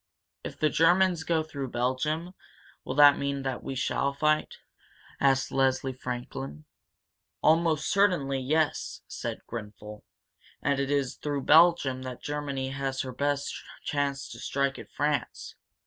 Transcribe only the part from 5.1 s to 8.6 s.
asked Leslie Franklin. "Almost certainly,